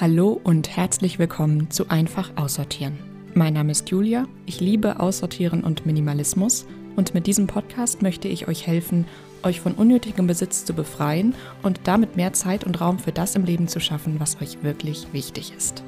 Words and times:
Hallo 0.00 0.40
und 0.44 0.74
herzlich 0.74 1.18
willkommen 1.18 1.70
zu 1.70 1.90
Einfach 1.90 2.30
Aussortieren. 2.36 2.98
Mein 3.34 3.52
Name 3.52 3.72
ist 3.72 3.90
Julia, 3.90 4.26
ich 4.46 4.58
liebe 4.58 4.98
Aussortieren 4.98 5.62
und 5.62 5.84
Minimalismus 5.84 6.64
und 6.96 7.12
mit 7.12 7.26
diesem 7.26 7.46
Podcast 7.46 8.00
möchte 8.00 8.26
ich 8.26 8.48
euch 8.48 8.66
helfen, 8.66 9.04
euch 9.42 9.60
von 9.60 9.74
unnötigem 9.74 10.26
Besitz 10.26 10.64
zu 10.64 10.72
befreien 10.72 11.34
und 11.62 11.80
damit 11.84 12.16
mehr 12.16 12.32
Zeit 12.32 12.64
und 12.64 12.80
Raum 12.80 12.98
für 12.98 13.12
das 13.12 13.34
im 13.36 13.44
Leben 13.44 13.68
zu 13.68 13.78
schaffen, 13.78 14.18
was 14.18 14.40
euch 14.40 14.62
wirklich 14.62 15.06
wichtig 15.12 15.52
ist. 15.54 15.82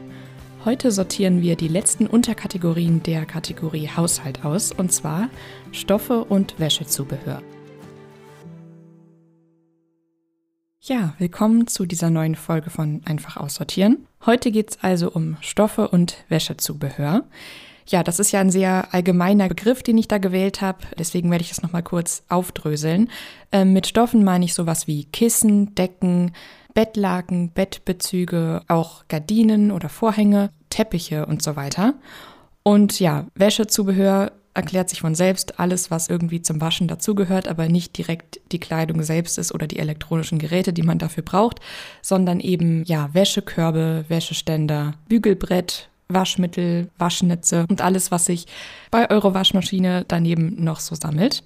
Heute 0.67 0.90
sortieren 0.90 1.40
wir 1.40 1.57
die 1.57 1.68
letzten 1.68 2.07
Unterkategorien 2.07 3.03
der 3.03 3.25
Kategorie 3.25 3.89
Haushalt 3.96 4.44
aus, 4.44 4.72
und 4.72 4.93
zwar 4.93 5.31
Stoffe 5.72 6.22
und 6.22 6.61
Wäschezubehör. 6.61 7.40
Ja, 10.85 11.14
willkommen 11.18 11.68
zu 11.68 11.86
dieser 11.86 12.11
neuen 12.11 12.35
Folge 12.35 12.68
von 12.68 13.03
Einfach 13.04 13.36
aussortieren. 13.36 14.04
Heute 14.27 14.50
geht 14.50 14.71
es 14.71 14.79
also 14.82 15.13
um 15.13 15.36
Stoffe 15.40 15.86
und 15.86 16.17
Wäschezubehör. 16.29 17.23
Ja, 17.86 18.03
das 18.03 18.18
ist 18.18 18.32
ja 18.32 18.40
ein 18.40 18.50
sehr 18.50 18.93
allgemeiner 18.93 19.46
Begriff, 19.46 19.85
den 19.85 19.96
ich 19.96 20.09
da 20.09 20.18
gewählt 20.18 20.61
habe. 20.61 20.79
Deswegen 20.99 21.31
werde 21.31 21.43
ich 21.43 21.50
das 21.50 21.63
nochmal 21.63 21.85
kurz 21.85 22.25
aufdröseln. 22.29 23.11
Ähm, 23.53 23.73
mit 23.73 23.87
Stoffen 23.87 24.25
meine 24.25 24.45
ich 24.45 24.54
sowas 24.54 24.89
wie 24.89 25.04
Kissen, 25.04 25.73
Decken, 25.76 26.32
Bettlaken, 26.75 27.53
Bettbezüge, 27.53 28.62
auch 28.67 29.04
Gardinen 29.07 29.71
oder 29.71 29.89
Vorhänge, 29.89 30.51
Teppiche 30.68 31.26
und 31.26 31.43
so 31.43 31.54
weiter. 31.54 31.95
Und 32.64 32.98
ja, 32.98 33.28
Wäschezubehör 33.37 34.33
erklärt 34.55 34.91
sich 34.91 35.00
von 35.00 35.14
selbst 35.14 35.58
alles, 35.58 35.91
was 35.91 36.08
irgendwie 36.08 36.42
zum 36.42 36.61
Waschen 36.61 36.88
dazugehört, 36.88 37.48
aber 37.48 37.69
nicht 37.69 37.97
direkt 37.97 38.41
die 38.52 38.61
Kleidung 38.61 39.02
selbst 39.02 39.38
ist 39.38 39.52
oder 39.52 39.66
die 39.66 39.78
elektronischen 39.78 40.38
Geräte, 40.38 40.72
die 40.72 40.83
man 40.83 40.98
dafür 40.98 41.22
braucht, 41.22 41.61
sondern 42.02 42.41
eben 42.41 42.84
ja 42.84 43.11
Wäschekörbe, 43.12 44.05
Wäscheständer, 44.09 44.94
Bügelbrett, 45.09 45.89
Waschmittel, 46.09 46.91
Waschnetze 46.98 47.67
und 47.69 47.81
alles, 47.81 48.11
was 48.11 48.27
sich 48.27 48.47
bei 48.91 49.11
eurer 49.11 49.34
Waschmaschine 49.34 50.05
daneben 50.06 50.62
noch 50.62 50.81
so 50.81 50.94
sammelt. 50.94 51.42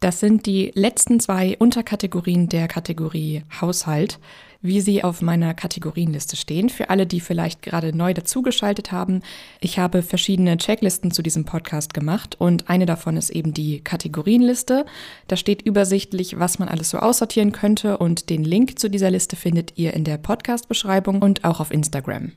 Das 0.00 0.20
sind 0.20 0.46
die 0.46 0.70
letzten 0.74 1.18
zwei 1.20 1.56
Unterkategorien 1.58 2.48
der 2.48 2.68
Kategorie 2.68 3.42
Haushalt 3.60 4.18
wie 4.60 4.80
sie 4.80 5.04
auf 5.04 5.22
meiner 5.22 5.54
Kategorienliste 5.54 6.36
stehen. 6.36 6.68
Für 6.68 6.90
alle, 6.90 7.06
die 7.06 7.20
vielleicht 7.20 7.62
gerade 7.62 7.96
neu 7.96 8.12
dazugeschaltet 8.12 8.90
haben, 8.90 9.22
ich 9.60 9.78
habe 9.78 10.02
verschiedene 10.02 10.56
Checklisten 10.56 11.10
zu 11.10 11.22
diesem 11.22 11.44
Podcast 11.44 11.94
gemacht 11.94 12.36
und 12.38 12.68
eine 12.68 12.86
davon 12.86 13.16
ist 13.16 13.30
eben 13.30 13.54
die 13.54 13.80
Kategorienliste. 13.80 14.84
Da 15.28 15.36
steht 15.36 15.62
übersichtlich, 15.62 16.38
was 16.38 16.58
man 16.58 16.68
alles 16.68 16.90
so 16.90 16.98
aussortieren 16.98 17.52
könnte 17.52 17.98
und 17.98 18.30
den 18.30 18.44
Link 18.44 18.78
zu 18.78 18.90
dieser 18.90 19.10
Liste 19.10 19.36
findet 19.36 19.78
ihr 19.78 19.94
in 19.94 20.04
der 20.04 20.18
Podcast-Beschreibung 20.18 21.22
und 21.22 21.44
auch 21.44 21.60
auf 21.60 21.70
Instagram. 21.70 22.32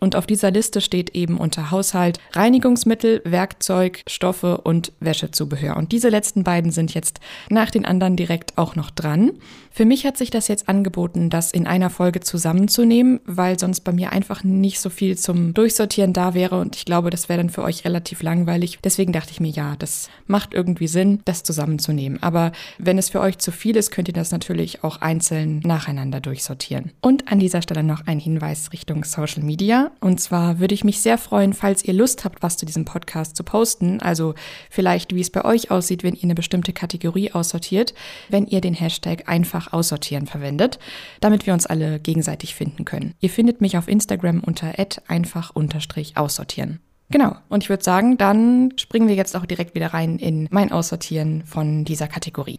Und 0.00 0.16
auf 0.16 0.26
dieser 0.26 0.50
Liste 0.50 0.80
steht 0.80 1.10
eben 1.14 1.38
unter 1.38 1.70
Haushalt 1.70 2.18
Reinigungsmittel, 2.32 3.22
Werkzeug, 3.24 4.02
Stoffe 4.06 4.58
und 4.58 4.92
Wäschezubehör. 5.00 5.76
Und 5.76 5.92
diese 5.92 6.08
letzten 6.08 6.44
beiden 6.44 6.70
sind 6.70 6.94
jetzt 6.94 7.20
nach 7.48 7.70
den 7.70 7.84
anderen 7.84 8.16
direkt 8.16 8.56
auch 8.56 8.76
noch 8.76 8.90
dran. 8.90 9.32
Für 9.76 9.84
mich 9.84 10.06
hat 10.06 10.16
sich 10.16 10.30
das 10.30 10.48
jetzt 10.48 10.70
angeboten, 10.70 11.28
das 11.28 11.52
in 11.52 11.66
einer 11.66 11.90
Folge 11.90 12.20
zusammenzunehmen, 12.20 13.20
weil 13.26 13.58
sonst 13.58 13.80
bei 13.80 13.92
mir 13.92 14.10
einfach 14.10 14.42
nicht 14.42 14.80
so 14.80 14.88
viel 14.88 15.18
zum 15.18 15.52
Durchsortieren 15.52 16.14
da 16.14 16.32
wäre 16.32 16.58
und 16.58 16.76
ich 16.76 16.86
glaube, 16.86 17.10
das 17.10 17.28
wäre 17.28 17.36
dann 17.36 17.50
für 17.50 17.62
euch 17.62 17.84
relativ 17.84 18.22
langweilig. 18.22 18.78
Deswegen 18.82 19.12
dachte 19.12 19.32
ich 19.32 19.40
mir, 19.40 19.50
ja, 19.50 19.76
das 19.78 20.08
macht 20.26 20.54
irgendwie 20.54 20.88
Sinn, 20.88 21.20
das 21.26 21.42
zusammenzunehmen. 21.42 22.22
Aber 22.22 22.52
wenn 22.78 22.96
es 22.96 23.10
für 23.10 23.20
euch 23.20 23.36
zu 23.36 23.52
viel 23.52 23.76
ist, 23.76 23.90
könnt 23.90 24.08
ihr 24.08 24.14
das 24.14 24.30
natürlich 24.30 24.82
auch 24.82 25.02
einzeln 25.02 25.60
nacheinander 25.60 26.20
durchsortieren. 26.20 26.92
Und 27.02 27.30
an 27.30 27.38
dieser 27.38 27.60
Stelle 27.60 27.82
noch 27.82 28.06
ein 28.06 28.18
Hinweis 28.18 28.72
Richtung 28.72 29.04
Social 29.04 29.42
Media. 29.42 29.85
Und 30.00 30.20
zwar 30.20 30.58
würde 30.58 30.74
ich 30.74 30.84
mich 30.84 31.00
sehr 31.00 31.18
freuen, 31.18 31.52
falls 31.52 31.84
ihr 31.84 31.94
Lust 31.94 32.24
habt, 32.24 32.42
was 32.42 32.56
zu 32.56 32.66
diesem 32.66 32.84
Podcast 32.84 33.36
zu 33.36 33.44
posten. 33.44 34.00
Also 34.00 34.34
vielleicht, 34.70 35.14
wie 35.14 35.20
es 35.20 35.30
bei 35.30 35.44
euch 35.44 35.70
aussieht, 35.70 36.02
wenn 36.02 36.14
ihr 36.14 36.24
eine 36.24 36.34
bestimmte 36.34 36.72
Kategorie 36.72 37.32
aussortiert, 37.32 37.94
wenn 38.28 38.46
ihr 38.46 38.60
den 38.60 38.74
Hashtag 38.74 39.28
einfach 39.28 39.72
aussortieren 39.72 40.26
verwendet, 40.26 40.78
damit 41.20 41.46
wir 41.46 41.54
uns 41.54 41.66
alle 41.66 42.00
gegenseitig 42.00 42.54
finden 42.54 42.84
können. 42.84 43.14
Ihr 43.20 43.30
findet 43.30 43.60
mich 43.60 43.76
auf 43.78 43.88
Instagram 43.88 44.40
unter 44.40 44.74
einfach 45.08 45.52
aussortieren. 45.54 46.80
Genau, 47.10 47.36
und 47.48 47.62
ich 47.62 47.68
würde 47.68 47.84
sagen, 47.84 48.18
dann 48.18 48.72
springen 48.76 49.08
wir 49.08 49.14
jetzt 49.14 49.36
auch 49.36 49.46
direkt 49.46 49.74
wieder 49.74 49.94
rein 49.94 50.18
in 50.18 50.48
mein 50.50 50.72
Aussortieren 50.72 51.44
von 51.44 51.84
dieser 51.84 52.08
Kategorie. 52.08 52.58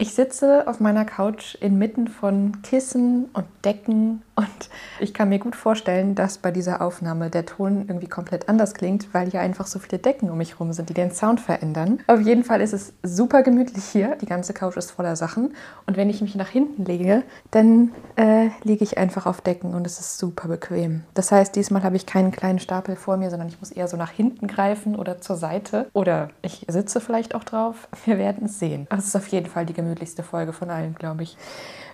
Ich 0.00 0.14
sitze 0.14 0.66
auf 0.66 0.80
meiner 0.80 1.04
Couch 1.04 1.56
inmitten 1.56 2.08
von 2.08 2.62
Kissen 2.62 3.26
und 3.34 3.44
Decken 3.66 4.22
und 4.40 4.70
ich 5.00 5.14
kann 5.14 5.28
mir 5.28 5.38
gut 5.38 5.54
vorstellen, 5.54 6.14
dass 6.14 6.38
bei 6.38 6.50
dieser 6.50 6.80
Aufnahme 6.80 7.30
der 7.30 7.46
Ton 7.46 7.84
irgendwie 7.88 8.08
komplett 8.08 8.48
anders 8.48 8.74
klingt, 8.74 9.12
weil 9.12 9.30
hier 9.30 9.40
einfach 9.40 9.66
so 9.66 9.78
viele 9.78 9.98
Decken 9.98 10.30
um 10.30 10.38
mich 10.38 10.52
herum 10.52 10.72
sind, 10.72 10.88
die 10.88 10.94
den 10.94 11.12
Sound 11.12 11.40
verändern. 11.40 12.00
Auf 12.06 12.20
jeden 12.20 12.44
Fall 12.44 12.60
ist 12.60 12.72
es 12.72 12.92
super 13.02 13.42
gemütlich 13.42 13.84
hier. 13.84 14.16
Die 14.16 14.26
ganze 14.26 14.54
Couch 14.54 14.76
ist 14.76 14.90
voller 14.90 15.16
Sachen 15.16 15.54
und 15.86 15.96
wenn 15.96 16.08
ich 16.10 16.22
mich 16.22 16.34
nach 16.34 16.48
hinten 16.48 16.84
lege, 16.84 17.22
dann 17.50 17.92
äh, 18.16 18.48
liege 18.62 18.82
ich 18.84 18.98
einfach 18.98 19.26
auf 19.26 19.40
Decken 19.40 19.74
und 19.74 19.86
es 19.86 20.00
ist 20.00 20.18
super 20.18 20.48
bequem. 20.48 21.02
Das 21.14 21.30
heißt, 21.32 21.54
diesmal 21.54 21.82
habe 21.82 21.96
ich 21.96 22.06
keinen 22.06 22.30
kleinen 22.30 22.58
Stapel 22.58 22.96
vor 22.96 23.16
mir, 23.16 23.30
sondern 23.30 23.48
ich 23.48 23.60
muss 23.60 23.70
eher 23.70 23.88
so 23.88 23.96
nach 23.96 24.10
hinten 24.10 24.46
greifen 24.46 24.96
oder 24.96 25.20
zur 25.20 25.36
Seite 25.36 25.90
oder 25.92 26.30
ich 26.42 26.66
sitze 26.68 27.00
vielleicht 27.00 27.34
auch 27.34 27.44
drauf. 27.44 27.88
Wir 28.04 28.18
werden 28.18 28.46
es 28.46 28.58
sehen. 28.58 28.86
Es 28.90 29.06
ist 29.06 29.16
auf 29.16 29.26
jeden 29.28 29.46
Fall 29.46 29.66
die 29.66 29.74
gemütlichste 29.74 30.22
Folge 30.22 30.52
von 30.52 30.70
allen, 30.70 30.94
glaube 30.94 31.22
ich. 31.22 31.36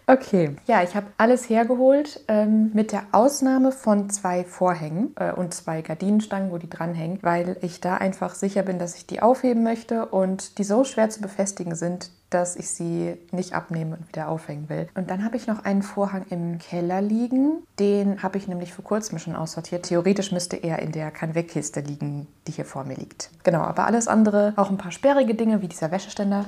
Okay, 0.09 0.55
ja, 0.69 0.85
ich 0.85 0.95
habe 0.95 1.09
alles 1.17 1.49
hergeholt, 1.49 2.21
ähm, 2.29 2.71
mit 2.75 2.93
der 2.93 3.07
Ausnahme 3.11 3.73
von 3.73 4.09
zwei 4.09 4.45
Vorhängen 4.45 5.13
äh, 5.17 5.33
und 5.33 5.53
zwei 5.53 5.83
Gardinenstangen, 5.83 6.53
wo 6.53 6.59
die 6.59 6.71
dranhängen, 6.71 7.19
weil 7.23 7.57
ich 7.61 7.81
da 7.81 7.97
einfach 7.97 8.37
sicher 8.37 8.63
bin, 8.63 8.79
dass 8.79 8.95
ich 8.95 9.07
die 9.07 9.21
aufheben 9.21 9.65
möchte 9.65 10.07
und 10.07 10.59
die 10.59 10.65
so 10.65 10.85
schwer 10.85 11.11
zu 11.11 11.21
befestigen 11.21 11.75
sind, 11.75 12.13
dass 12.31 12.55
ich 12.55 12.71
sie 12.71 13.17
nicht 13.33 13.55
abnehmen 13.55 13.95
und 13.95 14.07
wieder 14.07 14.29
aufhängen 14.29 14.69
will. 14.69 14.87
Und 14.95 15.11
dann 15.11 15.25
habe 15.25 15.37
ich 15.37 15.49
noch 15.49 15.65
einen 15.65 15.83
Vorhang 15.83 16.25
im 16.31 16.59
Keller 16.59 17.01
liegen. 17.01 17.65
Den 17.81 18.23
habe 18.23 18.39
ich 18.39 18.47
nämlich 18.47 18.73
vor 18.73 18.85
kurzem 18.85 19.19
schon 19.19 19.35
aussortiert. 19.35 19.87
Theoretisch 19.87 20.31
müsste 20.31 20.57
er 20.57 20.79
in 20.79 20.93
der 20.93 21.11
Kann-Weg-Kiste 21.11 21.81
liegen, 21.81 22.29
die 22.47 22.53
hier 22.53 22.65
vor 22.65 22.85
mir 22.85 22.97
liegt. 22.97 23.31
Genau, 23.43 23.61
aber 23.61 23.87
alles 23.87 24.07
andere, 24.07 24.53
auch 24.55 24.71
ein 24.71 24.79
paar 24.79 24.93
sperrige 24.93 25.35
Dinge 25.35 25.63
wie 25.63 25.69
dieser 25.69 25.91
Wäscheständer, 25.91 26.45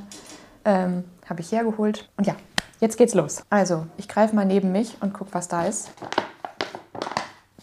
ähm, 0.64 1.04
habe 1.28 1.40
ich 1.40 1.50
hergeholt. 1.50 2.08
Und 2.16 2.26
ja, 2.26 2.36
jetzt 2.80 2.96
geht's 2.96 3.14
los. 3.14 3.42
Also, 3.50 3.86
ich 3.96 4.08
greife 4.08 4.34
mal 4.34 4.44
neben 4.44 4.72
mich 4.72 4.96
und 5.00 5.12
gucke, 5.12 5.34
was 5.34 5.48
da 5.48 5.66
ist. 5.66 5.90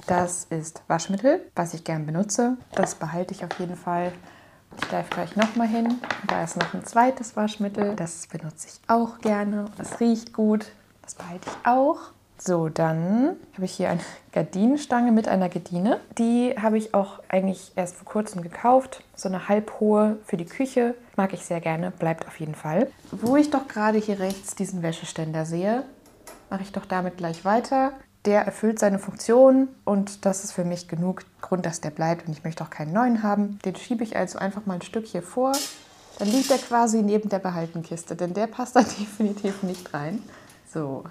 Das 0.08 0.46
ist 0.46 0.84
Waschmittel, 0.88 1.42
was 1.56 1.74
ich 1.74 1.84
gern 1.84 2.06
benutze. 2.06 2.58
Das 2.74 2.96
behalte 2.96 3.34
ich 3.34 3.44
auf 3.44 3.59
jeden 3.59 3.76
Fall. 3.76 4.12
Ich 4.78 4.90
greife 4.90 5.09
gleich 5.09 5.36
nochmal 5.36 5.68
hin. 5.68 6.00
Da 6.28 6.44
ist 6.44 6.58
noch 6.58 6.74
ein 6.74 6.86
zweites 6.86 7.36
Waschmittel. 7.36 7.96
Das 7.96 8.28
benutze 8.28 8.68
ich 8.68 8.80
auch 8.88 9.20
gerne. 9.20 9.66
Das 9.78 10.00
riecht 10.00 10.34
gut. 10.34 10.68
Das 11.02 11.16
behalte 11.16 11.50
ich 11.50 11.68
auch. 11.68 12.12
So, 12.38 12.69
dann 12.69 13.38
habe 13.53 13.66
ich 13.66 13.73
hier 13.73 13.90
eine 13.90 14.01
Gardinenstange 14.31 15.12
mit 15.12 15.28
einer 15.28 15.50
Gardine. 15.50 16.00
Die 16.18 16.56
habe 16.62 16.78
ich 16.78 16.94
auch 16.94 17.19
eigentlich 17.29 17.72
erst 17.75 17.96
vor 17.96 18.06
kurzem 18.06 18.41
gekauft. 18.41 19.03
So 19.16 19.29
eine 19.29 19.47
halbhohe 19.47 20.18
für 20.25 20.38
die 20.38 20.46
Küche. 20.46 20.96
Mag 21.16 21.34
ich 21.34 21.46
sehr 21.46 21.62
gerne, 21.62 21.91
bleibt 21.91 22.28
auf 22.28 22.40
jeden 22.40 22.56
Fall. 22.56 22.91
Wo 23.12 23.35
ich 23.35 23.50
doch 23.50 23.68
gerade 23.68 23.97
hier 23.97 24.19
rechts 24.19 24.56
diesen 24.56 24.81
Wäscheständer 24.81 25.46
sehe, 25.46 25.84
mache 26.50 26.63
ich 26.63 26.72
doch 26.72 26.85
damit 26.85 27.18
gleich 27.18 27.46
weiter. 27.46 27.94
Der 28.25 28.41
erfüllt 28.41 28.79
seine 28.79 28.97
Funktion 28.97 29.69
und 29.85 30.25
das 30.25 30.44
ist 30.44 30.52
für 30.52 30.66
mich 30.66 30.88
genug 30.88 31.22
Grund, 31.41 31.66
dass 31.66 31.79
der 31.79 31.91
bleibt 31.91 32.28
und 32.28 32.34
ich 32.34 32.44
möchte 32.44 32.63
auch 32.63 32.72
keinen 32.72 32.91
neuen 32.91 33.22
haben. 33.22 33.59
Den 33.63 33.75
schiebe 33.75 34.03
ich 34.03 34.17
also 34.17 34.40
einfach 34.40 34.66
mal 34.66 34.73
ein 34.73 34.81
Stück 34.81 35.06
hier 35.06 35.22
vor. 35.22 35.53
Dann 36.17 36.29
liegt 36.29 36.50
er 36.50 36.57
quasi 36.57 37.03
neben 37.03 37.29
der 37.29 37.40
Behaltenkiste, 37.40 38.16
denn 38.16 38.34
der 38.34 38.47
passt 38.47 38.75
da 38.75 38.81
definitiv 39.00 39.63
nicht 39.63 39.93
rein. 39.93 40.23
So, 40.73 41.03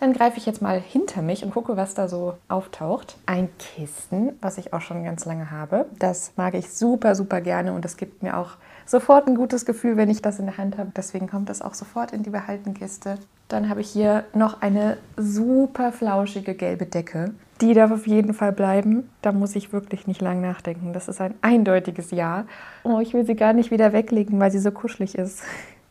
dann 0.00 0.12
greife 0.12 0.38
ich 0.38 0.46
jetzt 0.46 0.62
mal 0.62 0.80
hinter 0.80 1.22
mich 1.22 1.44
und 1.44 1.52
gucke, 1.52 1.76
was 1.76 1.94
da 1.94 2.08
so 2.08 2.34
auftaucht. 2.48 3.16
Ein 3.26 3.48
Kissen, 3.58 4.38
was 4.40 4.58
ich 4.58 4.72
auch 4.72 4.80
schon 4.80 5.04
ganz 5.04 5.24
lange 5.24 5.50
habe. 5.50 5.86
Das 5.98 6.32
mag 6.36 6.54
ich 6.54 6.72
super, 6.72 7.14
super 7.14 7.40
gerne 7.40 7.72
und 7.72 7.84
das 7.84 7.96
gibt 7.96 8.22
mir 8.22 8.36
auch 8.36 8.50
sofort 8.86 9.26
ein 9.26 9.34
gutes 9.34 9.66
Gefühl, 9.66 9.96
wenn 9.96 10.10
ich 10.10 10.22
das 10.22 10.38
in 10.38 10.46
der 10.46 10.58
Hand 10.58 10.78
habe. 10.78 10.92
Deswegen 10.96 11.28
kommt 11.28 11.48
das 11.48 11.62
auch 11.62 11.74
sofort 11.74 12.12
in 12.12 12.22
die 12.22 12.30
Behaltenkiste. 12.30 13.18
Dann 13.48 13.68
habe 13.68 13.80
ich 13.80 13.90
hier 13.90 14.24
noch 14.34 14.60
eine 14.60 14.98
super 15.16 15.92
flauschige 15.92 16.54
gelbe 16.54 16.86
Decke. 16.86 17.32
Die 17.60 17.74
darf 17.74 17.90
auf 17.90 18.06
jeden 18.06 18.34
Fall 18.34 18.52
bleiben. 18.52 19.10
Da 19.20 19.32
muss 19.32 19.56
ich 19.56 19.72
wirklich 19.72 20.06
nicht 20.06 20.20
lang 20.20 20.40
nachdenken. 20.40 20.92
Das 20.92 21.08
ist 21.08 21.20
ein 21.20 21.34
eindeutiges 21.42 22.10
Ja. 22.12 22.44
Oh, 22.84 23.00
ich 23.00 23.14
will 23.14 23.26
sie 23.26 23.34
gar 23.34 23.52
nicht 23.52 23.70
wieder 23.70 23.92
weglegen, 23.92 24.38
weil 24.38 24.52
sie 24.52 24.60
so 24.60 24.70
kuschelig 24.70 25.16
ist. 25.16 25.42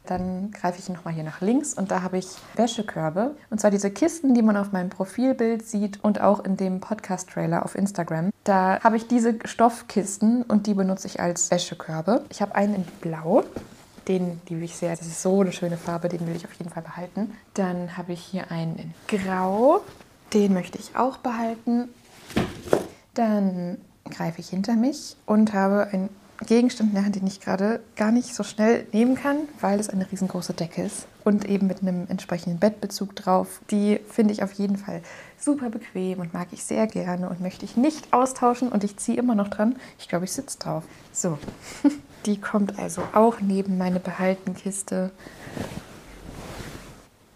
Dann 0.08 0.52
greife 0.52 0.80
ich 0.80 0.90
nochmal 0.90 1.14
hier 1.14 1.24
nach 1.24 1.42
links 1.42 1.74
und 1.74 1.92
da 1.92 2.02
habe 2.02 2.18
ich 2.18 2.28
Wäschekörbe. 2.56 3.36
Und 3.50 3.60
zwar 3.60 3.72
diese 3.72 3.92
Kisten, 3.92 4.34
die 4.34 4.42
man 4.42 4.58
auf 4.58 4.72
meinem 4.72 4.90
Profilbild 4.90 5.68
sieht 5.68 6.04
und 6.04 6.22
auch 6.22 6.44
in 6.44 6.58
dem 6.58 6.80
Podcast-Trailer 6.80 7.64
auf 7.64 7.76
Instagram. 7.76 8.32
Da 8.44 8.80
habe 8.84 8.98
ich 8.98 9.08
diese 9.08 9.36
Stoffkisten 9.46 10.44
und 10.44 10.66
die 10.66 10.74
benutze 10.74 11.08
ich 11.08 11.20
als 11.20 11.52
Wäschekörbe. 11.52 12.24
Ich 12.30 12.42
habe 12.42 12.56
einen 12.56 12.76
in 12.76 12.84
Blau. 13.02 13.44
Den 14.08 14.42
liebe 14.48 14.64
ich 14.64 14.78
sehr. 14.78 14.96
Das 14.96 15.06
ist 15.06 15.22
so 15.22 15.42
eine 15.42 15.52
schöne 15.52 15.76
Farbe, 15.78 16.08
den 16.08 16.26
will 16.26 16.36
ich 16.36 16.46
auf 16.46 16.54
jeden 16.54 16.72
Fall 16.72 16.84
behalten. 16.84 17.34
Dann 17.54 17.98
habe 17.98 18.14
ich 18.14 18.22
hier 18.22 18.50
einen 18.52 18.78
in 18.78 18.94
Grau. 19.08 19.82
Den 20.34 20.54
möchte 20.54 20.78
ich 20.78 20.96
auch 20.96 21.18
behalten. 21.18 21.90
Dann 23.14 23.78
greife 24.10 24.40
ich 24.40 24.50
hinter 24.50 24.76
mich 24.76 25.18
und 25.26 25.54
habe 25.54 25.88
einen 25.92 26.10
Gegenstand 26.46 26.90
in 26.90 26.96
der 26.96 27.06
Hand, 27.06 27.16
den 27.16 27.26
ich 27.26 27.40
gerade 27.40 27.80
gar 27.96 28.12
nicht 28.12 28.34
so 28.36 28.44
schnell 28.44 28.86
nehmen 28.92 29.16
kann, 29.16 29.38
weil 29.60 29.80
es 29.80 29.90
eine 29.90 30.10
riesengroße 30.12 30.54
Decke 30.54 30.84
ist 30.84 31.08
und 31.24 31.46
eben 31.46 31.68
mit 31.68 31.82
einem 31.82 32.06
entsprechenden 32.10 32.60
Bettbezug 32.60 33.16
drauf. 33.16 33.60
Die 33.72 34.00
finde 34.10 34.34
ich 34.34 34.44
auf 34.44 34.54
jeden 34.54 34.78
Fall 34.78 35.02
super 35.40 35.70
bequem 35.70 36.20
und 36.20 36.34
mag 36.34 36.48
ich 36.52 36.64
sehr 36.64 36.86
gerne 36.88 37.30
und 37.30 37.42
möchte 37.42 37.66
ich 37.66 37.76
nicht 37.76 38.14
austauschen 38.14 38.70
und 38.70 38.84
ich 38.84 38.98
ziehe 38.98 39.18
immer 39.18 39.36
noch 39.36 39.48
dran. 39.48 39.76
Ich 39.98 40.08
glaube, 40.08 40.26
ich 40.26 40.32
sitze 40.32 40.60
drauf. 40.60 40.84
So, 41.12 41.40
die 42.26 42.40
kommt 42.40 42.78
also 42.78 43.02
auch 43.14 43.42
neben 43.42 43.78
meine 43.78 44.00
Behaltenkiste. 44.00 45.12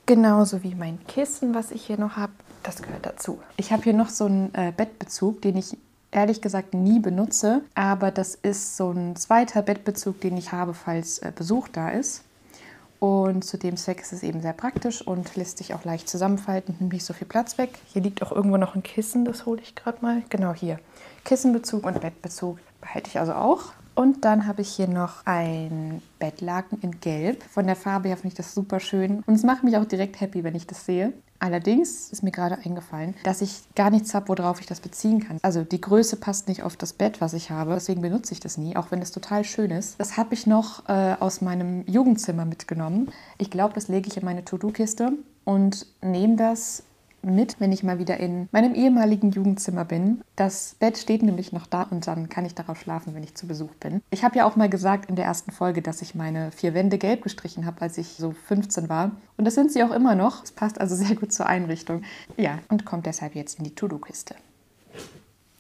Genauso 0.05 0.61
wie 0.61 0.75
mein 0.75 0.99
Kissen, 1.07 1.55
was 1.55 1.71
ich 1.71 1.85
hier 1.85 1.97
noch 1.97 2.17
habe. 2.17 2.33
Das 2.63 2.81
gehört 2.81 3.05
dazu. 3.05 3.39
Ich 3.57 3.71
habe 3.71 3.83
hier 3.83 3.93
noch 3.93 4.09
so 4.09 4.25
einen 4.25 4.53
äh, 4.53 4.71
Bettbezug, 4.75 5.41
den 5.41 5.57
ich 5.57 5.77
ehrlich 6.11 6.41
gesagt 6.41 6.73
nie 6.73 6.99
benutze, 6.99 7.61
aber 7.73 8.11
das 8.11 8.35
ist 8.35 8.77
so 8.77 8.91
ein 8.91 9.15
zweiter 9.15 9.61
Bettbezug, 9.61 10.21
den 10.21 10.37
ich 10.37 10.51
habe, 10.51 10.73
falls 10.73 11.19
äh, 11.19 11.31
Besuch 11.33 11.67
da 11.69 11.89
ist. 11.89 12.23
Und 12.99 13.43
zu 13.43 13.57
dem 13.57 13.77
Zweck 13.77 13.99
ist 13.99 14.13
es 14.13 14.21
eben 14.21 14.41
sehr 14.41 14.53
praktisch 14.53 15.01
und 15.01 15.35
lässt 15.35 15.57
sich 15.57 15.73
auch 15.73 15.83
leicht 15.85 16.07
zusammenfalten, 16.07 16.75
nimmt 16.79 16.93
nicht 16.93 17.05
so 17.05 17.13
viel 17.13 17.27
Platz 17.27 17.57
weg. 17.57 17.79
Hier 17.87 18.03
liegt 18.03 18.21
auch 18.21 18.31
irgendwo 18.31 18.57
noch 18.57 18.75
ein 18.75 18.83
Kissen, 18.83 19.25
das 19.25 19.47
hole 19.47 19.59
ich 19.59 19.73
gerade 19.73 19.97
mal. 20.01 20.21
Genau 20.29 20.53
hier. 20.53 20.79
Kissenbezug 21.25 21.83
und 21.83 21.99
Bettbezug 21.99 22.59
behalte 22.79 23.09
ich 23.09 23.19
also 23.19 23.33
auch. 23.33 23.73
Und 23.95 24.25
dann 24.25 24.47
habe 24.47 24.61
ich 24.61 24.69
hier 24.69 24.87
noch 24.87 25.25
ein 25.25 26.01
Bettlaken 26.19 26.79
in 26.81 26.99
Gelb. 26.99 27.43
Von 27.43 27.67
der 27.67 27.75
Farbe 27.75 28.07
her 28.07 28.17
finde 28.17 28.29
ich 28.29 28.33
das 28.35 28.53
super 28.53 28.79
schön. 28.79 29.23
Und 29.25 29.35
es 29.35 29.43
macht 29.43 29.63
mich 29.63 29.77
auch 29.77 29.85
direkt 29.85 30.21
happy, 30.21 30.43
wenn 30.43 30.55
ich 30.55 30.67
das 30.67 30.85
sehe. 30.85 31.13
Allerdings 31.39 32.11
ist 32.11 32.21
mir 32.21 32.29
gerade 32.29 32.59
eingefallen, 32.63 33.15
dass 33.23 33.41
ich 33.41 33.63
gar 33.75 33.89
nichts 33.89 34.13
habe, 34.13 34.29
worauf 34.29 34.59
ich 34.59 34.67
das 34.67 34.79
beziehen 34.79 35.21
kann. 35.27 35.39
Also 35.41 35.63
die 35.63 35.81
Größe 35.81 36.17
passt 36.17 36.47
nicht 36.47 36.61
auf 36.61 36.77
das 36.77 36.93
Bett, 36.93 37.19
was 37.19 37.33
ich 37.33 37.49
habe. 37.49 37.73
Deswegen 37.73 38.01
benutze 38.01 38.33
ich 38.33 38.39
das 38.39 38.59
nie, 38.59 38.75
auch 38.77 38.91
wenn 38.91 39.01
es 39.01 39.11
total 39.11 39.43
schön 39.43 39.71
ist. 39.71 39.99
Das 39.99 40.17
habe 40.17 40.35
ich 40.35 40.45
noch 40.45 40.87
äh, 40.87 41.15
aus 41.19 41.41
meinem 41.41 41.83
Jugendzimmer 41.87 42.45
mitgenommen. 42.45 43.11
Ich 43.39 43.49
glaube, 43.49 43.73
das 43.73 43.87
lege 43.87 44.07
ich 44.07 44.17
in 44.17 44.25
meine 44.25 44.45
To-Do-Kiste 44.45 45.13
und 45.43 45.87
nehme 46.03 46.35
das 46.35 46.83
mit, 47.23 47.59
wenn 47.59 47.71
ich 47.71 47.83
mal 47.83 47.99
wieder 47.99 48.17
in 48.17 48.49
meinem 48.51 48.73
ehemaligen 48.73 49.31
Jugendzimmer 49.31 49.85
bin. 49.85 50.21
Das 50.35 50.75
Bett 50.79 50.97
steht 50.97 51.23
nämlich 51.23 51.51
noch 51.51 51.67
da 51.67 51.83
und 51.83 52.07
dann 52.07 52.29
kann 52.29 52.45
ich 52.45 52.55
darauf 52.55 52.79
schlafen, 52.79 53.13
wenn 53.15 53.23
ich 53.23 53.35
zu 53.35 53.47
Besuch 53.47 53.73
bin. 53.75 54.01
Ich 54.09 54.23
habe 54.23 54.37
ja 54.37 54.45
auch 54.45 54.55
mal 54.55 54.69
gesagt 54.69 55.09
in 55.09 55.15
der 55.15 55.25
ersten 55.25 55.51
Folge, 55.51 55.81
dass 55.81 56.01
ich 56.01 56.15
meine 56.15 56.51
vier 56.51 56.73
Wände 56.73 56.97
gelb 56.97 57.23
gestrichen 57.23 57.65
habe, 57.65 57.81
als 57.81 57.97
ich 57.97 58.07
so 58.17 58.31
15 58.31 58.89
war. 58.89 59.11
Und 59.37 59.45
das 59.45 59.55
sind 59.55 59.71
sie 59.71 59.83
auch 59.83 59.91
immer 59.91 60.15
noch. 60.15 60.43
Es 60.43 60.51
passt 60.51 60.79
also 60.79 60.95
sehr 61.03 61.15
gut 61.15 61.33
zur 61.33 61.45
Einrichtung. 61.45 62.03
Ja, 62.37 62.59
und 62.69 62.85
kommt 62.85 63.05
deshalb 63.05 63.35
jetzt 63.35 63.59
in 63.59 63.65
die 63.65 63.75
To-Do-Kiste. 63.75 64.35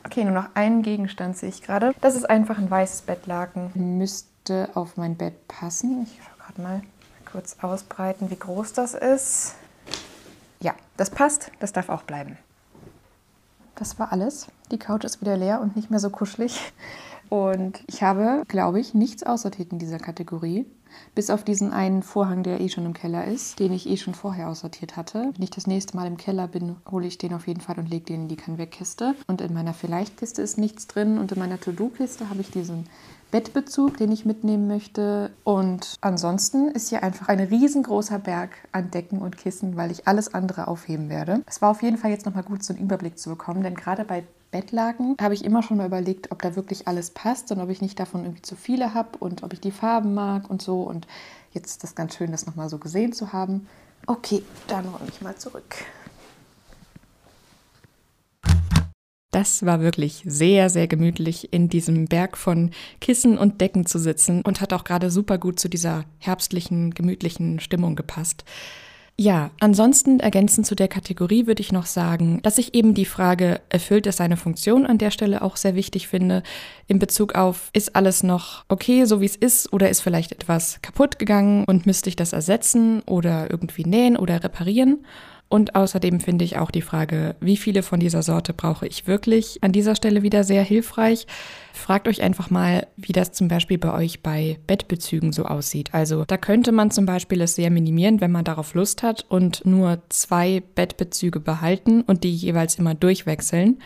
Okay, 0.03 0.23
nur 0.23 0.33
noch 0.33 0.55
einen 0.55 0.81
Gegenstand 0.81 1.37
sehe 1.37 1.49
ich 1.49 1.61
gerade. 1.61 1.93
Das 2.01 2.15
ist 2.15 2.29
einfach 2.29 2.57
ein 2.57 2.69
weißes 2.69 3.03
Bettlaken. 3.03 3.71
Müsste 3.75 4.69
auf 4.73 4.97
mein 4.97 5.15
Bett 5.15 5.47
passen. 5.47 6.03
Ich 6.03 6.19
schaue 6.23 6.37
gerade 6.37 6.61
mal 6.61 6.81
kurz 7.31 7.57
ausbreiten, 7.61 8.29
wie 8.29 8.35
groß 8.35 8.73
das 8.73 8.93
ist. 8.93 9.55
Ja, 10.61 10.75
das 10.95 11.09
passt, 11.09 11.51
das 11.59 11.73
darf 11.73 11.89
auch 11.89 12.03
bleiben. 12.03 12.37
Das 13.75 13.97
war 13.97 14.11
alles. 14.11 14.47
Die 14.71 14.77
Couch 14.77 15.03
ist 15.03 15.21
wieder 15.21 15.35
leer 15.35 15.59
und 15.59 15.75
nicht 15.75 15.89
mehr 15.89 15.99
so 15.99 16.09
kuschelig. 16.11 16.71
Und 17.29 17.83
ich 17.87 18.03
habe, 18.03 18.43
glaube 18.47 18.79
ich, 18.79 18.93
nichts 18.93 19.23
aussortiert 19.23 19.71
in 19.71 19.79
dieser 19.79 19.97
Kategorie. 19.97 20.65
Bis 21.15 21.29
auf 21.29 21.43
diesen 21.43 21.71
einen 21.71 22.03
Vorhang, 22.03 22.43
der 22.43 22.59
eh 22.59 22.67
schon 22.67 22.85
im 22.85 22.93
Keller 22.93 23.25
ist, 23.25 23.59
den 23.59 23.71
ich 23.71 23.89
eh 23.89 23.95
schon 23.95 24.13
vorher 24.13 24.49
aussortiert 24.49 24.97
hatte. 24.97 25.31
Wenn 25.33 25.43
ich 25.43 25.49
das 25.49 25.65
nächste 25.65 25.95
Mal 25.95 26.07
im 26.07 26.17
Keller 26.17 26.47
bin, 26.49 26.75
hole 26.91 27.07
ich 27.07 27.17
den 27.17 27.33
auf 27.33 27.47
jeden 27.47 27.61
Fall 27.61 27.79
und 27.79 27.89
lege 27.89 28.05
den 28.05 28.23
in 28.23 28.27
die 28.27 28.35
Kann-Weg-Kiste. 28.35 29.15
Und 29.27 29.39
in 29.39 29.53
meiner 29.53 29.73
Vielleicht-Kiste 29.73 30.41
ist 30.41 30.57
nichts 30.57 30.87
drin. 30.87 31.17
Und 31.17 31.31
in 31.31 31.39
meiner 31.39 31.59
To-Do-Kiste 31.59 32.29
habe 32.29 32.41
ich 32.41 32.51
diesen 32.51 32.87
Bettbezug, 33.31 33.97
den 33.97 34.11
ich 34.11 34.25
mitnehmen 34.25 34.67
möchte. 34.67 35.31
Und 35.43 35.95
ansonsten 36.01 36.67
ist 36.67 36.89
hier 36.89 37.01
einfach 37.01 37.29
ein 37.29 37.39
riesengroßer 37.39 38.19
Berg 38.19 38.51
an 38.71 38.91
Decken 38.91 39.19
und 39.19 39.37
Kissen, 39.37 39.77
weil 39.77 39.89
ich 39.91 40.07
alles 40.07 40.33
andere 40.33 40.67
aufheben 40.67 41.09
werde. 41.09 41.41
Es 41.47 41.61
war 41.61 41.71
auf 41.71 41.81
jeden 41.81 41.97
Fall 41.97 42.11
jetzt 42.11 42.25
nochmal 42.25 42.43
gut, 42.43 42.63
so 42.63 42.73
einen 42.73 42.83
Überblick 42.83 43.17
zu 43.17 43.29
bekommen, 43.29 43.63
denn 43.63 43.75
gerade 43.75 44.03
bei 44.03 44.23
Bettlaken 44.51 45.15
habe 45.21 45.33
ich 45.33 45.45
immer 45.45 45.63
schon 45.63 45.77
mal 45.77 45.87
überlegt, 45.87 46.31
ob 46.31 46.41
da 46.41 46.55
wirklich 46.55 46.87
alles 46.87 47.11
passt 47.11 47.51
und 47.51 47.61
ob 47.61 47.69
ich 47.69 47.81
nicht 47.81 47.99
davon 47.99 48.25
irgendwie 48.25 48.41
zu 48.41 48.55
viele 48.55 48.93
habe 48.93 49.17
und 49.19 49.43
ob 49.43 49.53
ich 49.53 49.61
die 49.61 49.71
Farben 49.71 50.13
mag 50.13 50.49
und 50.49 50.61
so. 50.61 50.81
Und 50.81 51.07
jetzt 51.53 51.67
ist 51.67 51.83
das 51.83 51.95
ganz 51.95 52.15
schön, 52.15 52.31
das 52.31 52.45
nochmal 52.45 52.69
so 52.69 52.77
gesehen 52.77 53.13
zu 53.13 53.31
haben. 53.31 53.67
Okay, 54.07 54.43
dann 54.67 54.85
räume 54.85 55.09
ich 55.09 55.21
mal 55.21 55.35
zurück. 55.37 55.85
Das 59.31 59.65
war 59.65 59.79
wirklich 59.79 60.23
sehr, 60.25 60.69
sehr 60.69 60.87
gemütlich, 60.87 61.53
in 61.53 61.69
diesem 61.69 62.05
Berg 62.05 62.37
von 62.37 62.71
Kissen 62.99 63.37
und 63.37 63.61
Decken 63.61 63.85
zu 63.85 63.97
sitzen 63.97 64.41
und 64.41 64.59
hat 64.59 64.73
auch 64.73 64.83
gerade 64.83 65.09
super 65.09 65.37
gut 65.37 65.57
zu 65.57 65.69
dieser 65.69 66.03
herbstlichen, 66.19 66.93
gemütlichen 66.93 67.61
Stimmung 67.61 67.95
gepasst. 67.95 68.43
Ja, 69.17 69.51
ansonsten 69.59 70.19
ergänzend 70.19 70.65
zu 70.65 70.73
der 70.73 70.87
Kategorie 70.87 71.45
würde 71.45 71.61
ich 71.61 71.71
noch 71.71 71.85
sagen, 71.85 72.41
dass 72.41 72.57
ich 72.57 72.73
eben 72.73 72.93
die 72.93 73.05
Frage, 73.05 73.61
erfüllt 73.69 74.07
es 74.07 74.17
seine 74.17 74.35
Funktion 74.35 74.85
an 74.85 74.97
der 74.97 75.11
Stelle 75.11 75.43
auch 75.43 75.57
sehr 75.57 75.75
wichtig 75.75 76.07
finde, 76.07 76.43
in 76.87 76.97
Bezug 76.97 77.35
auf, 77.35 77.69
ist 77.73 77.95
alles 77.95 78.23
noch 78.23 78.65
okay, 78.67 79.05
so 79.05 79.21
wie 79.21 79.25
es 79.25 79.35
ist, 79.35 79.71
oder 79.71 79.89
ist 79.89 80.01
vielleicht 80.01 80.31
etwas 80.31 80.81
kaputt 80.81 81.19
gegangen 81.19 81.65
und 81.65 81.85
müsste 81.85 82.09
ich 82.09 82.15
das 82.15 82.33
ersetzen 82.33 83.01
oder 83.01 83.49
irgendwie 83.51 83.85
nähen 83.85 84.17
oder 84.17 84.43
reparieren? 84.43 85.05
Und 85.51 85.75
außerdem 85.75 86.21
finde 86.21 86.45
ich 86.45 86.57
auch 86.57 86.71
die 86.71 86.81
Frage, 86.81 87.35
wie 87.41 87.57
viele 87.57 87.83
von 87.83 87.99
dieser 87.99 88.23
Sorte 88.23 88.53
brauche 88.53 88.87
ich 88.87 89.05
wirklich, 89.05 89.61
an 89.61 89.73
dieser 89.73 89.97
Stelle 89.97 90.23
wieder 90.23 90.45
sehr 90.45 90.63
hilfreich. 90.63 91.27
Fragt 91.73 92.07
euch 92.07 92.21
einfach 92.21 92.49
mal, 92.49 92.87
wie 92.95 93.11
das 93.11 93.33
zum 93.33 93.49
Beispiel 93.49 93.77
bei 93.77 93.93
euch 93.93 94.23
bei 94.23 94.59
Bettbezügen 94.65 95.33
so 95.33 95.43
aussieht. 95.43 95.93
Also 95.93 96.23
da 96.23 96.37
könnte 96.37 96.71
man 96.71 96.89
zum 96.89 97.05
Beispiel 97.05 97.41
es 97.41 97.55
sehr 97.55 97.69
minimieren, 97.69 98.21
wenn 98.21 98.31
man 98.31 98.45
darauf 98.45 98.73
Lust 98.75 99.03
hat 99.03 99.25
und 99.27 99.65
nur 99.65 100.01
zwei 100.07 100.63
Bettbezüge 100.75 101.41
behalten 101.41 102.03
und 102.03 102.23
die 102.23 102.33
jeweils 102.33 102.75
immer 102.75 102.95
durchwechseln. 102.95 103.81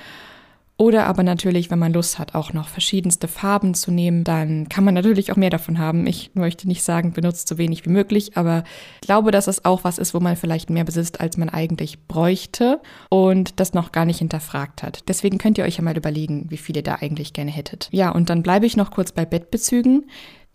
Oder 0.77 1.05
aber 1.05 1.23
natürlich, 1.23 1.71
wenn 1.71 1.79
man 1.79 1.93
Lust 1.93 2.19
hat, 2.19 2.35
auch 2.35 2.51
noch 2.51 2.67
verschiedenste 2.67 3.29
Farben 3.29 3.75
zu 3.75 3.91
nehmen, 3.91 4.25
dann 4.25 4.67
kann 4.67 4.83
man 4.83 4.93
natürlich 4.93 5.31
auch 5.31 5.37
mehr 5.37 5.49
davon 5.49 5.79
haben. 5.79 6.05
Ich 6.05 6.31
möchte 6.33 6.67
nicht 6.67 6.83
sagen, 6.83 7.13
benutzt 7.13 7.47
so 7.47 7.57
wenig 7.57 7.85
wie 7.85 7.89
möglich, 7.89 8.35
aber 8.35 8.65
ich 8.95 9.07
glaube, 9.07 9.31
dass 9.31 9.47
es 9.47 9.63
auch 9.63 9.85
was 9.85 9.97
ist, 9.97 10.13
wo 10.13 10.19
man 10.19 10.35
vielleicht 10.35 10.69
mehr 10.69 10.83
besitzt, 10.83 11.21
als 11.21 11.37
man 11.37 11.47
eigentlich 11.47 12.07
bräuchte 12.07 12.81
und 13.09 13.61
das 13.61 13.73
noch 13.73 13.93
gar 13.93 14.03
nicht 14.03 14.19
hinterfragt 14.19 14.83
hat. 14.83 15.07
Deswegen 15.07 15.37
könnt 15.37 15.57
ihr 15.57 15.63
euch 15.63 15.77
ja 15.77 15.83
mal 15.83 15.95
überlegen, 15.95 16.47
wie 16.49 16.57
viele 16.57 16.83
da 16.83 16.95
eigentlich 16.95 17.31
gerne 17.31 17.51
hättet. 17.51 17.87
Ja, 17.91 18.11
und 18.11 18.29
dann 18.29 18.43
bleibe 18.43 18.65
ich 18.65 18.75
noch 18.75 18.91
kurz 18.91 19.13
bei 19.13 19.23
Bettbezügen 19.23 20.03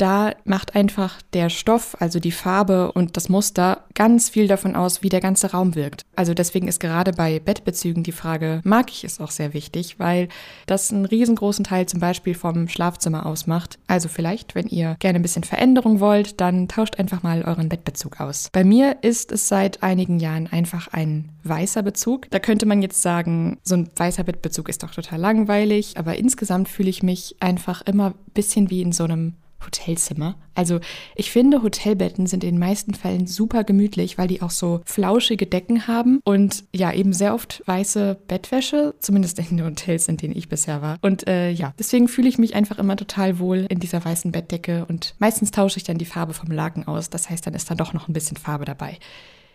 da 0.01 0.33
macht 0.45 0.75
einfach 0.75 1.21
der 1.35 1.51
Stoff, 1.51 1.97
also 2.01 2.21
die 2.21 2.33
Farbe 2.33 2.93
und 2.93 3.17
das 3.17 3.29
Muster 3.29 3.85
ganz 3.95 4.31
viel 4.31 4.49
davon 4.49 4.75
aus, 4.75 5.03
wie 5.03 5.11
der 5.11 5.21
ganze 5.21 5.51
Raum 5.51 5.75
wirkt. 5.75 6.07
Also 6.17 6.33
deswegen 6.33 6.69
ist 6.69 6.81
gerade 6.81 7.13
bei 7.13 7.39
Bettbezügen 7.39 8.03
die 8.03 8.13
Frage, 8.13 8.63
mag 8.65 8.91
ich 8.91 9.05
es 9.05 9.21
auch 9.21 9.31
sehr 9.31 9.53
wichtig, 9.53 9.99
weil 9.99 10.29
das 10.67 10.91
einen 10.91 11.05
riesengroßen 11.05 11.65
Teil 11.65 11.87
zum 11.87 12.01
Beispiel 12.01 12.35
vom 12.35 12.69
Schlafzimmer 12.69 13.27
ausmacht. 13.27 13.79
Also 13.89 14.09
vielleicht, 14.09 14.55
wenn 14.55 14.69
ihr 14.69 14.97
gerne 15.01 15.19
ein 15.19 15.23
bisschen 15.23 15.45
Veränderung 15.45 16.01
wollt, 16.01 16.41
dann 16.41 16.69
tauscht 16.69 16.99
einfach 16.99 17.23
mal 17.23 17.43
euren 17.43 17.69
Bettbezug 17.69 18.21
aus. 18.21 18.49
Bei 18.53 18.65
mir 18.65 18.97
ist 19.03 19.33
es 19.33 19.49
seit 19.49 19.83
einigen 19.83 20.19
Jahren 20.19 20.47
einfach 20.47 20.89
ein 20.89 21.29
weißer 21.45 21.83
Bezug. 21.83 22.31
Da 22.31 22.39
könnte 22.39 22.65
man 22.65 22.81
jetzt 22.81 23.03
sagen, 23.03 23.59
so 23.63 23.75
ein 23.75 23.91
weißer 23.97 24.25
Bettbezug 24.25 24.71
ist 24.71 24.83
doch 24.83 24.93
total 24.93 25.21
langweilig, 25.21 25.99
aber 25.99 26.17
insgesamt 26.17 26.69
fühle 26.69 26.89
ich 26.89 27.03
mich 27.03 27.37
einfach 27.41 27.83
immer 27.83 28.09
ein 28.11 28.33
bisschen 28.33 28.71
wie 28.71 28.81
in 28.81 28.93
so 28.93 29.05
einem 29.05 29.35
Hotelzimmer. 29.65 30.37
Also 30.55 30.81
ich 31.15 31.31
finde, 31.31 31.63
Hotelbetten 31.63 32.27
sind 32.27 32.45
in 32.45 32.51
den 32.51 32.59
meisten 32.59 32.95
Fällen 32.95 33.27
super 33.27 33.65
gemütlich, 33.65 34.19
weil 34.19 34.29
die 34.29 34.43
auch 34.43 34.51
so 34.51 34.81
flauschige 34.85 35.47
Decken 35.47 35.87
haben 35.87 36.21
und 36.25 36.65
ja, 36.75 36.93
eben 36.93 37.13
sehr 37.13 37.35
oft 37.35 37.63
weiße 37.67 38.19
Bettwäsche, 38.29 38.95
zumindest 38.99 39.39
in 39.39 39.57
den 39.57 39.65
Hotels, 39.65 40.09
in 40.09 40.17
denen 40.17 40.37
ich 40.37 40.49
bisher 40.49 40.83
war. 40.83 40.99
Und 41.03 41.27
äh, 41.27 41.51
ja, 41.51 41.73
deswegen 41.79 42.09
fühle 42.09 42.29
ich 42.29 42.39
mich 42.39 42.55
einfach 42.55 42.79
immer 42.79 42.97
total 42.97 43.39
wohl 43.39 43.67
in 43.69 43.81
dieser 43.81 44.05
weißen 44.05 44.33
Bettdecke 44.33 44.85
und 44.89 45.15
meistens 45.19 45.51
tausche 45.51 45.79
ich 45.79 45.85
dann 45.85 45.99
die 45.99 46.05
Farbe 46.05 46.35
vom 46.35 46.51
Laken 46.51 46.87
aus. 46.87 47.11
Das 47.11 47.31
heißt, 47.31 47.47
dann 47.47 47.55
ist 47.55 47.71
da 47.71 47.75
doch 47.75 47.93
noch 47.93 48.09
ein 48.09 48.13
bisschen 48.13 48.37
Farbe 48.37 48.65
dabei. 48.65 48.99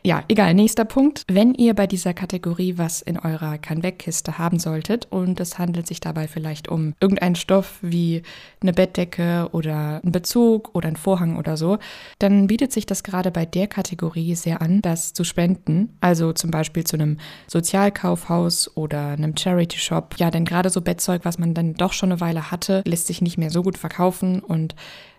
Ja, 0.06 0.24
egal. 0.28 0.54
Nächster 0.54 0.86
Punkt. 0.86 1.24
Wenn 1.28 1.56
ihr 1.56 1.74
bei 1.74 1.88
dieser 1.88 2.14
Kategorie 2.14 2.78
was 2.78 3.02
in 3.02 3.18
eurer 3.18 3.58
Kann-Weg-Kiste 3.58 4.38
haben 4.38 4.60
solltet 4.60 5.08
und 5.10 5.40
es 5.40 5.58
handelt 5.58 5.88
sich 5.88 6.00
dabei 6.00 6.28
vielleicht 6.28 6.68
um 6.68 6.94
irgendeinen 7.00 7.34
Stoff 7.34 7.80
wie 7.82 8.22
eine 8.62 8.72
Bettdecke 8.72 9.50
oder 9.52 10.02
einen 10.04 10.12
Bezug 10.12 10.76
oder 10.76 10.90
einen 10.90 10.96
Vorhang 10.96 11.38
oder 11.38 11.58
so, 11.58 11.80
dann 12.20 12.46
bietet 12.46 12.72
sich 12.72 12.86
das 12.86 13.02
gerade 13.02 13.32
bei 13.32 13.48
der 13.48 13.66
Kategorie 13.66 14.36
sehr 14.36 14.62
an, 14.62 14.84
das 14.84 15.14
zu 15.14 15.24
spenden. 15.24 15.98
Also 16.02 16.34
zum 16.34 16.52
Beispiel 16.52 16.84
zu 16.84 16.98
einem 16.98 17.18
Sozialkaufhaus 17.48 18.78
oder 18.78 19.08
einem 19.08 19.36
Charity-Shop. 19.36 20.18
Ja, 20.20 20.30
denn 20.30 20.46
gerade 20.46 20.70
so 20.70 20.82
Bettzeug, 20.82 21.26
was 21.26 21.40
man 21.40 21.56
dann 21.56 21.74
doch 21.74 21.94
schon 21.94 22.12
eine 22.12 22.22
Weile 22.22 22.52
hatte, 22.52 22.84
lässt 22.86 23.08
sich 23.08 23.24
nicht 23.24 23.40
mehr 23.40 23.50
so 23.50 23.64
gut 23.64 23.80
verkaufen 23.80 24.40
und 24.42 24.76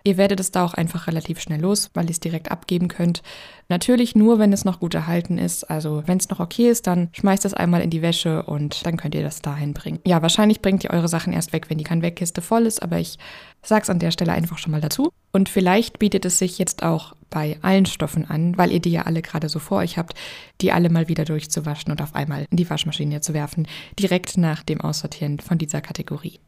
Ihr 0.07 0.15
werdet 0.15 0.39
es 0.39 0.51
da 0.51 0.63
auch 0.63 0.73
einfach 0.73 1.07
relativ 1.07 1.41
schnell 1.41 1.59
los, 1.59 1.89
weil 1.93 2.05
ihr 2.05 2.11
es 2.11 2.21
direkt 2.21 2.49
abgeben 2.49 2.87
könnt. 2.87 3.21
Natürlich 3.67 4.15
nur, 4.15 4.39
wenn 4.39 4.53
es 4.53 4.63
noch 4.63 4.79
gut 4.79 4.93
erhalten 4.93 5.37
ist. 5.37 5.69
Also 5.69 6.01
wenn 6.05 6.17
es 6.17 6.29
noch 6.29 6.39
okay 6.39 6.69
ist, 6.69 6.87
dann 6.87 7.09
schmeißt 7.11 7.43
es 7.43 7.53
einmal 7.53 7.81
in 7.81 7.89
die 7.89 8.01
Wäsche 8.01 8.43
und 8.43 8.85
dann 8.85 8.95
könnt 8.95 9.15
ihr 9.15 9.21
das 9.21 9.41
dahin 9.41 9.73
bringen. 9.73 9.99
Ja, 10.07 10.21
wahrscheinlich 10.21 10.61
bringt 10.61 10.85
ihr 10.85 10.91
eure 10.91 11.09
Sachen 11.09 11.33
erst 11.33 11.51
weg, 11.51 11.69
wenn 11.69 11.77
die 11.77 11.83
Kannwegkiste 11.83 12.41
voll 12.41 12.67
ist, 12.67 12.81
aber 12.81 12.99
ich 12.99 13.17
sag's 13.61 13.89
an 13.89 13.99
der 13.99 14.11
Stelle 14.11 14.31
einfach 14.31 14.59
schon 14.59 14.71
mal 14.71 14.79
dazu. 14.79 15.11
Und 15.33 15.49
vielleicht 15.49 15.99
bietet 15.99 16.23
es 16.23 16.39
sich 16.39 16.57
jetzt 16.57 16.83
auch 16.83 17.13
bei 17.29 17.57
allen 17.61 17.85
Stoffen 17.85 18.23
an, 18.29 18.57
weil 18.57 18.71
ihr 18.71 18.79
die 18.79 18.91
ja 18.91 19.01
alle 19.01 19.21
gerade 19.21 19.49
so 19.49 19.59
vor 19.59 19.79
euch 19.79 19.97
habt, 19.97 20.13
die 20.61 20.71
alle 20.71 20.89
mal 20.89 21.09
wieder 21.09 21.25
durchzuwaschen 21.25 21.91
und 21.91 22.01
auf 22.01 22.15
einmal 22.15 22.45
in 22.49 22.55
die 22.55 22.69
Waschmaschine 22.69 23.19
zu 23.19 23.33
werfen, 23.33 23.67
direkt 23.99 24.37
nach 24.37 24.63
dem 24.63 24.79
Aussortieren 24.79 25.41
von 25.41 25.57
dieser 25.57 25.81
Kategorie. 25.81 26.39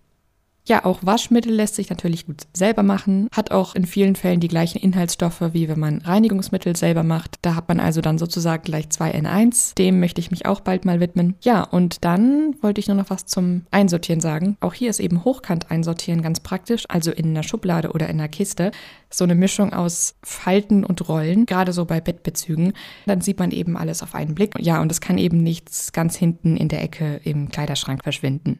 Ja, 0.69 0.85
auch 0.85 0.99
Waschmittel 1.01 1.51
lässt 1.51 1.73
sich 1.73 1.89
natürlich 1.89 2.27
gut 2.27 2.43
selber 2.53 2.83
machen, 2.83 3.27
hat 3.31 3.49
auch 3.49 3.73
in 3.73 3.87
vielen 3.87 4.15
Fällen 4.15 4.39
die 4.39 4.47
gleichen 4.47 4.77
Inhaltsstoffe, 4.77 5.41
wie 5.51 5.67
wenn 5.67 5.79
man 5.79 5.97
Reinigungsmittel 5.97 6.75
selber 6.75 7.01
macht. 7.01 7.37
Da 7.41 7.55
hat 7.55 7.67
man 7.67 7.79
also 7.79 8.01
dann 8.01 8.19
sozusagen 8.19 8.61
gleich 8.61 8.91
zwei 8.91 9.09
in 9.09 9.25
eins. 9.25 9.73
Dem 9.79 9.99
möchte 9.99 10.21
ich 10.21 10.29
mich 10.29 10.45
auch 10.45 10.59
bald 10.59 10.85
mal 10.85 10.99
widmen. 10.99 11.33
Ja, 11.41 11.63
und 11.63 12.05
dann 12.05 12.53
wollte 12.61 12.79
ich 12.79 12.87
nur 12.87 12.97
noch 12.97 13.09
was 13.09 13.25
zum 13.25 13.63
Einsortieren 13.71 14.21
sagen. 14.21 14.57
Auch 14.59 14.75
hier 14.75 14.91
ist 14.91 14.99
eben 14.99 15.25
hochkant 15.25 15.71
einsortieren 15.71 16.21
ganz 16.21 16.39
praktisch, 16.39 16.83
also 16.87 17.09
in 17.09 17.29
einer 17.29 17.41
Schublade 17.41 17.91
oder 17.91 18.07
in 18.07 18.19
einer 18.19 18.29
Kiste. 18.29 18.69
So 19.09 19.23
eine 19.23 19.33
Mischung 19.33 19.73
aus 19.73 20.17
Falten 20.21 20.83
und 20.85 21.09
Rollen, 21.09 21.47
gerade 21.47 21.73
so 21.73 21.85
bei 21.85 21.99
Bettbezügen. 21.99 22.73
Dann 23.07 23.21
sieht 23.21 23.39
man 23.39 23.49
eben 23.49 23.75
alles 23.75 24.03
auf 24.03 24.13
einen 24.13 24.35
Blick. 24.35 24.53
Ja, 24.59 24.83
und 24.83 24.91
es 24.91 25.01
kann 25.01 25.17
eben 25.17 25.41
nichts 25.41 25.93
ganz 25.93 26.15
hinten 26.15 26.55
in 26.57 26.67
der 26.67 26.83
Ecke 26.83 27.21
im 27.23 27.49
Kleiderschrank 27.49 28.03
verschwinden. 28.03 28.59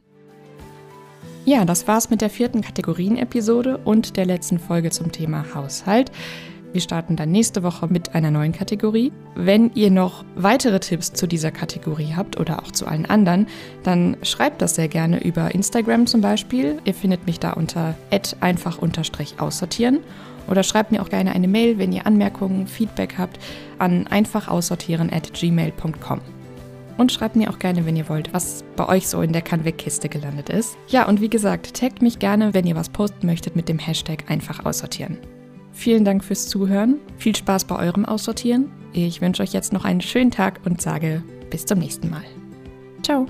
Ja, 1.50 1.65
das 1.65 1.88
war's 1.88 2.12
mit 2.12 2.22
der 2.22 2.29
vierten 2.29 2.62
Kategorien-Episode 2.62 3.79
und 3.84 4.18
der 4.18 4.27
letzten 4.27 4.60
Folge 4.60 4.91
zum 4.91 5.12
Thema 5.12 5.44
Haushalt. 5.56 6.12
Wir 6.74 6.82
starten 6.82 7.15
dann 7.15 7.32
nächste 7.32 7.63
Woche 7.63 7.88
mit 7.88 8.13
einer 8.13 8.29
neuen 8.29 8.51
Kategorie. 8.51 9.12
Wenn 9.34 9.72
ihr 9.74 9.89
noch 9.89 10.24
weitere 10.36 10.79
Tipps 10.79 11.12
zu 11.12 11.25
dieser 11.25 11.50
Kategorie 11.50 12.13
habt 12.15 12.39
oder 12.39 12.60
auch 12.60 12.72
zu 12.72 12.86
allen 12.86 13.08
anderen, 13.08 13.48
dann 13.82 14.15
schreibt 14.22 14.62
das 14.62 14.75
sehr 14.75 14.89
gerne 14.89 15.24
über 15.24 15.56
Instagram 15.56 16.06
zum 16.06 16.22
Beispiel. 16.22 16.77
Ihr 16.86 16.94
findet 16.94 17.25
mich 17.25 17.39
da 17.39 17.53
unter 17.53 17.96
einfach-aussortieren 18.41 20.01
oder 20.48 20.62
schreibt 20.62 20.91
mir 20.91 21.01
auch 21.01 21.10
gerne 21.10 21.32
eine 21.32 21.48
Mail, 21.48 21.79
wenn 21.79 21.91
ihr 21.91 22.06
Anmerkungen, 22.06 22.68
Feedback 22.68 23.15
habt, 23.18 23.39
an 23.79 24.06
einfachaussortieren 24.06 25.12
at 25.12 25.34
gmail.com. 25.34 26.22
Und 27.00 27.13
schreibt 27.13 27.38
mir 27.38 27.50
auch 27.50 27.60
gerne, 27.60 27.86
wenn 27.86 27.96
ihr 27.96 28.10
wollt, 28.10 28.34
was 28.34 28.65
bei 28.75 28.86
euch 28.89 29.08
so 29.08 29.22
in 29.22 29.32
der 29.32 29.41
Kann-Weg-Kiste 29.41 30.10
gelandet 30.10 30.50
ist. 30.50 30.77
Ja, 30.89 31.08
und 31.08 31.22
wie 31.22 31.29
gesagt, 31.29 31.74
taggt 31.74 32.01
mich 32.01 32.20
gerne, 32.20 32.53
wenn 32.53 32.68
ihr 32.68 32.75
was 32.75 32.89
posten 32.89 33.25
möchtet 33.25 33.56
mit 33.56 33.70
dem 33.70 33.79
Hashtag 33.79 34.29
einfach 34.29 34.65
aussortieren. 34.65 35.18
Vielen 35.72 36.03
Dank 36.03 36.25
fürs 36.25 36.50
Zuhören. 36.50 36.98
Viel 37.15 37.38
Spaß 37.38 37.63
bei 37.63 37.79
eurem 37.79 38.03
Aussortieren. 38.03 38.70
Ich 38.91 39.22
wünsche 39.22 39.41
euch 39.44 39.53
jetzt 39.53 39.72
noch 39.72 39.86
einen 39.86 40.01
schönen 40.01 40.29
Tag 40.29 40.60
und 40.65 40.82
sage 40.82 41.24
bis 41.50 41.65
zum 41.65 41.79
nächsten 41.79 42.10
Mal. 42.10 42.25
Ciao. 43.01 43.27